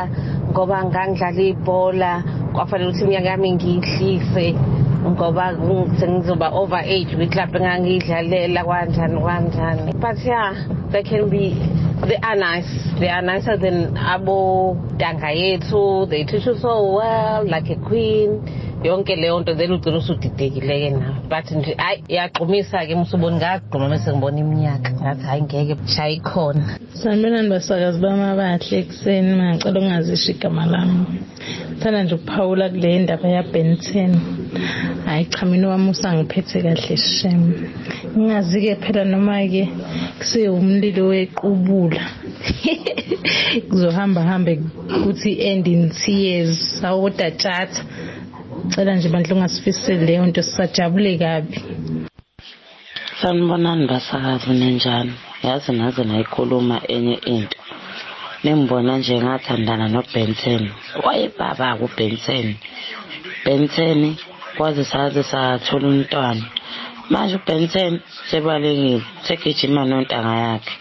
ngoba 0.52 0.78
ngangidlala 0.86 1.42
ibhola 1.52 2.12
kwafanele 2.54 2.90
ukuthi 2.90 3.04
iminyaka 3.04 3.30
yami 3.30 3.50
ngiyihlise 3.54 4.46
ngoba 5.08 5.56
sengizoba 6.00 6.48
over 6.52 6.84
age 6.84 7.16
kwi-club 7.16 7.56
engangiyidlalela 7.56 8.62
kanjani 8.70 9.20
kanjani 9.22 9.92
but 10.02 10.18
yeah 10.26 10.52
they 10.92 11.04
can 11.04 11.30
be 11.30 11.56
they 12.08 12.18
are 12.18 12.36
nice. 12.36 12.70
They 13.00 13.10
are 13.10 13.22
nicer 13.22 13.58
than 13.58 13.96
abo 13.96 14.78
tanga 15.00 15.28
yethu 15.28 16.10
they 16.10 16.24
treat 16.26 16.46
you 16.46 16.56
so 16.58 16.94
well 16.94 17.46
like 17.46 17.70
a 17.70 17.76
queen. 17.76 18.42
Yonke 18.84 19.16
leyo 19.16 19.40
nto 19.40 19.54
then 19.58 19.72
ugcina 19.72 19.98
usudidekile-ke 19.98 20.90
nawe 20.90 21.28
but 21.30 21.52
nje 21.52 21.76
hayi 21.78 22.04
iyagqumisa-ke 22.08 22.96
musubona 22.96 23.36
ngagquma 23.38 23.90
mese 23.90 24.12
ngibona 24.12 24.40
iminyaka. 24.40 24.92
Ngathi 24.92 25.24
hayi 25.24 25.42
ngeke 25.42 25.76
shaya 25.88 26.10
ikhona. 26.10 26.80
Sanibonani 26.94 27.50
basakazi 27.50 28.00
bami 28.00 28.24
abahle 28.24 28.78
ekuseni 28.80 29.36
mangicela 29.36 29.80
ungazisho 29.80 30.32
igama 30.32 30.66
lami. 30.66 31.06
Thanda 31.80 32.04
nje 32.04 32.16
ukuphawula 32.16 32.70
kule 32.70 33.00
ndaba 33.00 33.28
yabenten 33.28 34.16
hhayi 35.06 35.26
cha 35.26 35.46
mina 35.46 35.68
wami 35.70 35.90
usangiphethe 35.90 36.62
kahle 36.62 36.98
shem. 36.98 37.42
Ngingazi-ke 38.18 38.76
phela 38.84 39.04
noma-ke 39.06 39.64
kusewumlilo 40.20 41.04
wequbula. 41.12 42.04
Kuzohamba 43.70 44.22
hambe 44.22 44.54
kuthi 45.04 45.32
end 45.50 45.68
in 45.68 45.90
tears 45.90 46.84
awodatshata 46.84 47.84
cela 48.72 48.96
nje 48.96 49.10
bandla 49.10 49.36
ungasifiseli 49.36 50.06
leyo 50.06 50.26
nto 50.26 50.42
sisajabule 50.42 51.18
kabi. 51.18 51.58
Sanibonani 53.22 53.88
basakazi 53.88 54.50
nenjani 54.60 55.14
yazi 55.44 55.72
naze 55.72 56.04
nayikhuluma 56.04 56.82
enye 56.88 57.16
into. 57.36 57.58
Nimbona 58.44 58.98
nje 58.98 59.16
ngathandana 59.22 59.88
nobenson 59.88 60.64
wayebaba-ke 61.06 61.84
ubenson 61.86 62.48
benson 63.46 64.16
kwaze 64.58 64.84
saze 64.92 65.24
sathola 65.24 65.88
umntwana. 65.88 66.46
Manje 67.12 67.36
ubenson 67.40 67.94
sebalekile 68.30 69.02
segijima 69.26 69.82
nontanga 69.90 70.34
yakhe 70.46 70.74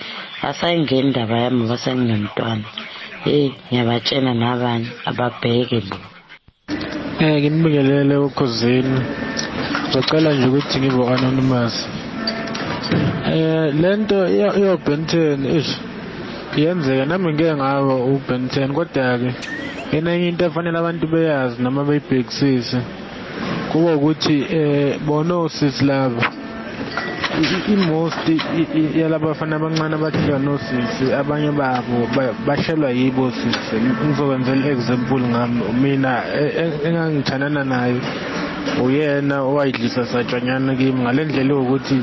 asayingeni 0.49 1.09
indaba 1.09 1.37
yami 1.45 1.61
abasenginomntwana 1.65 2.67
heyi 3.25 3.49
ngiyabatshena 3.67 4.33
nabanye 4.41 4.89
ababheke 5.11 5.81
bo 5.89 5.99
Eh 7.19 7.35
nginibikelele 7.43 8.15
ukhosini. 8.27 8.99
Ngicela 9.91 10.31
nje 10.33 10.47
ukuthi 10.49 10.77
ngibe 10.79 11.03
anonymous. 11.15 11.75
Eh 13.27 13.75
lento 13.83 14.19
yo 14.63 14.73
Benten 14.85 15.41
ish 15.59 15.73
yenzeka 16.57 17.05
nami 17.07 17.33
ngeke 17.33 17.55
ngabe 17.59 17.95
uBenten 18.15 18.71
kodwa 18.77 19.19
ke 19.91 19.97
enye 19.97 20.29
into 20.29 20.45
efanele 20.47 20.79
abantu 20.79 21.07
beyazi 21.13 21.57
noma 21.63 21.83
beyibhekisise 21.89 22.79
kuba 23.73 23.97
ukuthi 23.97 24.37
eh 24.51 24.99
bona 25.07 25.35
osisi 25.45 25.85
laba 25.85 26.23
i-most 27.69 28.25
yalaba 28.97 29.27
bafana 29.29 29.57
abancane 29.57 29.95
abathika 29.95 30.39
nosisi 30.39 31.13
abanye 31.21 31.51
babo 31.51 31.99
bashelwa 32.47 32.91
yibo 32.91 33.31
sisi 33.31 33.77
ngizokwenzela 34.05 34.67
i-example 34.67 35.23
ngami 35.33 35.63
mina 35.83 36.13
engangithandana 36.87 37.63
naye 37.65 38.01
uyena 38.85 39.43
owayidlisa 39.43 40.07
satshanyana 40.07 40.75
kimi. 40.75 41.03
Ngale 41.03 41.25
ndlela 41.25 41.55
yokuthi 41.55 41.99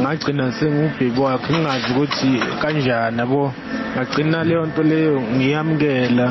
ngagcina 0.00 0.52
sengubhebi 0.52 1.20
wakhe 1.20 1.52
ngingazi 1.52 1.86
ukuthi 1.92 2.30
kanjani 2.60 3.18
yabo? 3.18 3.52
Ngagcina 3.94 4.44
leyo 4.44 4.66
nto 4.66 4.82
leyo 4.82 5.20
ngiyamukela. 5.36 6.26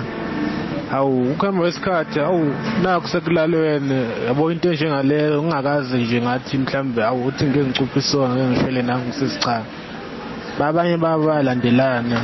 Hawu 0.91 1.31
ukuhamba 1.31 1.61
kwesikhathi 1.61 2.19
hawu 2.19 2.53
nakho 2.83 3.07
sekulale 3.07 3.57
wena 3.57 3.95
yabo 4.27 4.51
into 4.51 4.71
enjengaleyo 4.71 5.43
ngingakazi 5.43 5.97
nje 5.97 6.21
ngathi 6.21 6.57
mhlambe 6.57 7.01
hawu 7.01 7.25
uthi 7.25 7.45
ngeke 7.45 7.65
ngicuphe 7.65 7.99
isona 7.99 8.33
ngeke 8.35 8.49
ngishele 8.49 8.81
nangu 8.81 9.13
sisicha 9.13 9.61
babanye 10.59 10.97
babalandelana 10.97 12.19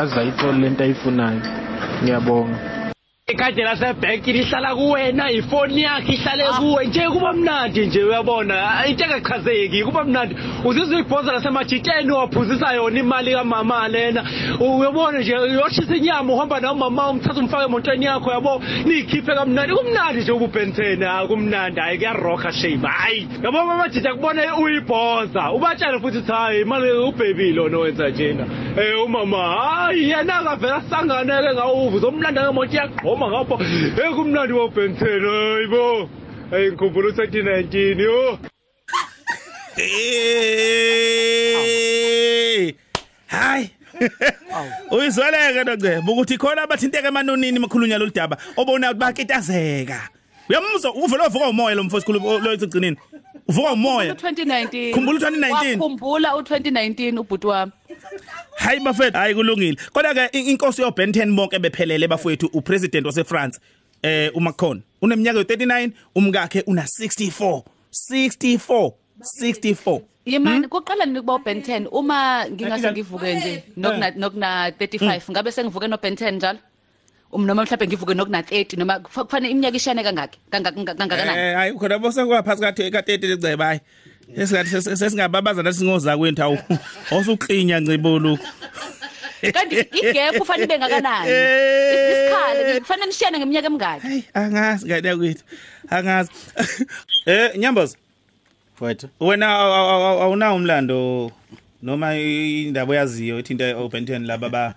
aza 0.00 0.20
ayithole 0.20 0.58
lento 0.58 0.84
ayifunayo. 0.84 1.40
Ngiyabonga. 2.02 2.77
Ikhadi 3.28 3.62
lasebhenki 3.62 4.32
lihlala 4.32 4.74
kuwena 4.74 5.30
ifoni 5.30 5.82
yakhe 5.82 6.12
ihlale 6.12 6.44
kuwe. 6.58 6.86
Nje 6.86 7.00
kuba 7.00 7.32
mnandi 7.32 7.86
nje 7.86 8.04
uyabona? 8.04 8.86
Into 8.86 9.04
engachazeki 9.04 9.84
kuba 9.84 10.04
mnandi. 10.04 10.36
Uzizwa 10.64 10.98
ibhoza 11.00 11.32
lasemajiteni 11.32 12.12
waphuzisa 12.12 12.72
yona 12.72 13.00
imali 13.00 13.32
kamama 13.32 13.88
lena. 13.88 14.24
Uyabona 14.60 15.18
nje 15.18 15.32
yoshisa 15.32 15.96
inyama 15.96 16.32
uhamba 16.32 16.60
nawo 16.60 16.74
mama 16.74 17.10
umthatha 17.10 17.40
umfake 17.40 17.64
emontweni 17.64 18.04
yakho 18.04 18.30
yabo 18.30 18.62
niyikhiphe 18.84 19.34
kamnandi. 19.34 19.74
Kumnandi 19.74 20.20
nje 20.20 20.32
ukubhenseni 20.32 21.04
hayi 21.04 21.28
kumnandi. 21.28 21.80
Hayi 21.80 21.98
kuyarokha 21.98 22.52
shape 22.52 22.86
hayi 22.86 23.28
yabo 23.42 23.64
mamajita 23.64 24.14
kubone 24.14 24.42
uyibhoza. 24.62 25.52
Ubatshele 25.52 26.00
futhi 26.00 26.18
ukuthi 26.18 26.32
hayi 26.32 26.60
imali 26.60 26.92
ubhebi 26.92 27.52
lona 27.52 27.78
wenza 27.78 28.08
njena. 28.08 28.44
Um 28.44 29.04
umama 29.04 29.38
hayi 29.38 30.10
yena 30.10 30.38
akavela 30.38 30.82
sanganeke 30.90 31.54
ngawuva 31.54 31.96
uzomlanda 31.96 32.42
ngemonto 32.42 32.76
yaqoma 32.76 33.17
ngoma 33.18 33.44
ngapha 33.44 33.64
hey 33.96 34.14
kumnandi 34.14 34.52
wobhensen 34.52 35.24
hayibo. 35.26 36.08
Hey 36.50 36.70
ngikhumbula 36.70 37.08
u-2019 37.08 38.00
yo. 38.00 38.38
Hayi. 43.26 43.70
Uyizweleke 44.90 45.64
nocebo 45.64 46.12
ukuthi 46.12 46.38
khona 46.38 46.62
abathinteka 46.62 47.08
emanonini 47.08 47.58
makhulunya 47.58 47.98
lolu 47.98 48.12
daba 48.14 48.36
obona 48.56 48.86
ukuthi 48.86 48.94
bakitazeka. 48.94 50.08
Uyamuzwa 50.48 50.94
uvela 50.94 51.26
uvuka 51.26 51.48
umoya 51.48 51.74
lo 51.74 51.84
mfowethu 51.84 52.00
sikhulu 52.00 52.38
lo 52.38 52.52
egcineni 52.52 52.96
uvuka 53.48 53.72
umoya. 53.72 54.12
U2019 54.14 54.94
Khumbula 54.94 55.30
u2019. 55.30 55.52
wakhumbula 55.52 56.32
u2019 56.32 57.18
ubhuti 57.18 57.46
wami. 57.46 57.72
Hayi 58.58 58.80
bafethu 58.80 59.16
hayi 59.18 59.34
kulungile. 59.34 59.76
Kodwa 59.92 60.14
ke 60.14 60.38
inkosi 60.38 60.82
yo 60.82 60.90
Benton 60.90 61.34
bonke 61.36 61.58
bephelele 61.58 62.08
bafowethu 62.08 62.46
upresident 62.52 63.06
wase 63.06 63.24
France 63.24 63.60
eh 64.02 64.30
uMacron 64.34 64.82
uneminyaka 65.02 65.38
yo39 65.40 65.90
umkakhe 66.14 66.62
una 66.66 66.82
64 66.82 67.62
64 68.12 68.92
64 69.42 70.00
Yimani 70.26 70.68
kuqala 70.68 71.06
nikuba 71.06 71.34
uBen 71.34 71.60
10 71.60 71.88
uma 71.92 72.44
ngingase 72.50 72.92
ngivuke 72.92 73.34
nje 73.34 73.64
nokuna 73.76 74.10
nokuna 74.10 74.70
35 74.70 75.30
ngabe 75.30 75.52
sengivuke 75.52 75.88
no 75.88 75.96
Ben 76.02 76.14
10 76.14 76.30
njalo? 76.36 76.58
Um 77.32 77.46
noma 77.46 77.62
mhlawumbe 77.64 77.86
ngivuke 77.86 78.14
nokuna 78.14 78.40
30 78.42 78.78
noma 78.78 78.98
kufa- 79.00 79.24
kufanele 79.24 79.50
iminyaka 79.52 79.76
ishane 79.76 80.02
kangaki 80.02 80.38
kangaka 80.50 80.84
kangakanani? 80.94 81.38
Eh 81.40 81.54
hayi 81.56 81.72
khona 81.72 81.98
bose 81.98 82.24
kwaphasi 82.24 82.60
ka 82.62 82.72
ka 82.72 83.00
30 83.00 83.26
lecebe 83.28 83.64
hayi 83.64 83.80
esingathi 84.36 84.82
sesingababaza 84.96 85.62
nathi 85.62 85.78
singoza 85.78 86.16
kwethu 86.18 86.42
awu 86.42 86.58
osuqhinya 87.10 87.80
ncibolo 87.80 88.38
kanti 89.54 89.76
igap 89.98 90.36
kufanele 90.38 90.64
ibe 90.64 90.78
ngakanani? 90.78 91.30
Isikhale 92.12 92.80
kufanele 92.80 93.06
nishiyane 93.06 93.38
ngeminyaka 93.38 93.66
emingaki. 93.66 94.24
Angazi 94.34 94.86
ngane 94.86 95.16
kwethu 95.16 95.44
angazi. 95.90 96.30
Eh 97.26 97.50
nyamboza 97.58 97.96
Mfowethu. 98.74 99.08
Wena 99.20 99.46
aw- 99.46 99.74
aw- 99.74 99.90
aw- 99.90 100.22
awunawo 100.22 100.56
umlando 100.56 101.32
noma 101.82 102.16
indaba 102.16 102.96
yaziyo 102.96 103.38
ethinta 103.38 103.76
oBenten 103.76 104.26
laba 104.26 104.48
ba 104.48 104.74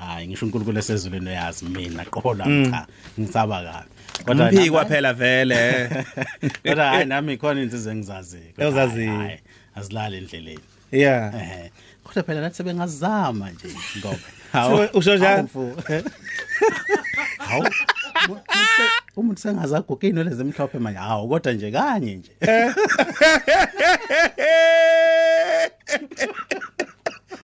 hayi 0.00 0.28
ngisho 0.28 0.46
uNkulunkulu 0.46 0.78
esezulwini 0.78 1.30
uyazi 1.30 1.64
mina 1.64 2.04
qola 2.04 2.44
Mm. 2.46 2.70
cha 2.70 2.86
ngisaba 3.20 3.62
kabi. 3.62 3.88
Umphiki 4.30 4.56
nami- 4.56 4.70
kwaphela 4.70 5.12
vele. 5.12 5.88
Kodwa 6.66 6.84
hayi 6.88 7.04
nami 7.06 7.36
khona 7.36 7.62
insizwe 7.62 7.92
engizazi 7.92 8.38
Ozaziyo. 8.58 9.30
azilali 9.74 10.16
endleleni. 10.16 10.60
Yeah. 10.92 11.34
eh 11.34 11.70
kodwa 12.04 12.22
phela 12.22 12.40
nathi 12.40 12.56
sebengazama 12.56 13.50
nje 13.50 13.68
ngoba 13.98 14.18
So, 14.52 14.88
usho 14.98 15.16
njani? 15.16 15.48
hawu. 17.38 17.68
Umuntu 19.16 19.40
sengazaguga 19.40 20.08
ino 20.08 20.24
lezi 20.24 20.44
mhlophe 20.44 20.78
manje. 20.78 20.98
Hawu 20.98 21.28
kodwa 21.28 21.52
nje 21.52 21.70
kanye 21.70 22.14
nje. 22.14 22.30